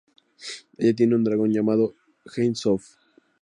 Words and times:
Ella 0.79 0.95
tiene 0.95 1.13
un 1.13 1.23
Dragón 1.23 1.51
llamado 1.51 1.93
Ein 2.37 2.55
Sof. 2.55 2.95